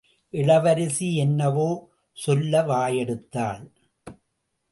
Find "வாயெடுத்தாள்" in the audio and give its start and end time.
2.61-3.63